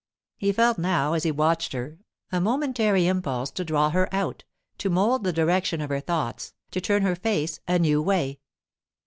[0.35, 1.99] He felt now, as he watched her,
[2.31, 4.43] a momentary impulse to draw her out,
[4.79, 8.39] to mould the direction of her thoughts, to turn her face a new way.